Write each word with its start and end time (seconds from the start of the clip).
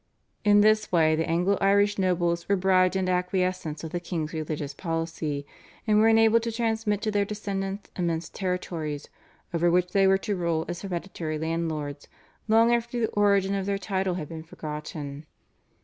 In 0.43 0.61
this 0.61 0.91
way 0.91 1.15
the 1.15 1.29
Anglo 1.29 1.59
Irish 1.61 1.99
nobles 1.99 2.49
were 2.49 2.55
bribed 2.55 2.95
into 2.95 3.11
acquiescence 3.11 3.83
with 3.83 3.91
the 3.91 3.99
king's 3.99 4.33
religious 4.33 4.73
policy, 4.73 5.45
and 5.85 5.99
were 5.99 6.07
enabled 6.07 6.41
to 6.41 6.51
transmit 6.51 7.03
to 7.03 7.11
their 7.11 7.23
descendants 7.23 7.91
immense 7.95 8.27
territories 8.27 9.09
over 9.53 9.69
which 9.69 9.91
they 9.91 10.07
were 10.07 10.17
to 10.17 10.35
rule 10.35 10.65
as 10.67 10.81
hereditary 10.81 11.37
landlords 11.37 12.07
long 12.47 12.73
after 12.73 12.99
the 12.99 13.09
origin 13.11 13.53
of 13.53 13.67
their 13.67 13.77
title 13.77 14.15
had 14.15 14.27
been 14.27 14.41
forgotten. 14.41 15.27